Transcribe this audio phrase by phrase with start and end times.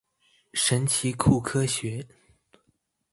[0.55, 2.07] 神奇酷科學